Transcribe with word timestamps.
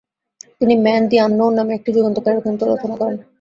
তিনি 0.59 0.73
'man 0.77 1.01
the 1.09 1.15
unknown' 1.19 1.57
নামে 1.57 1.73
একটি 1.75 1.89
যুগান্তকারী 1.95 2.37
গ্রন্থ 2.39 2.61
রচনা 2.65 2.95
করেন। 2.99 3.17